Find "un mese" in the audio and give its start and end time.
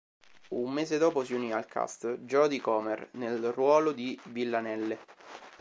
0.49-0.97